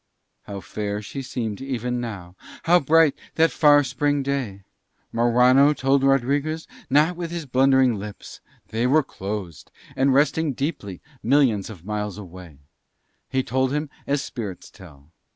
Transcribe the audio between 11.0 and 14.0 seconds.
millions of miles away: he told him